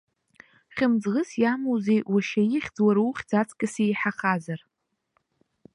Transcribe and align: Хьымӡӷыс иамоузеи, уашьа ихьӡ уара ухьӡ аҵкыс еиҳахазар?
Хьымӡӷыс 0.75 1.29
иамоузеи, 1.41 2.01
уашьа 2.11 2.43
ихьӡ 2.57 2.75
уара 2.85 3.01
ухьӡ 3.09 3.29
аҵкыс 3.39 3.73
еиҳахазар? 3.83 4.59